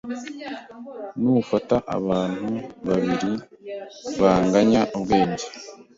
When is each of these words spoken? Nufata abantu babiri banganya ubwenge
Nufata 1.21 1.75
abantu 1.97 2.53
babiri 2.87 3.31
banganya 4.19 4.81
ubwenge 4.97 5.45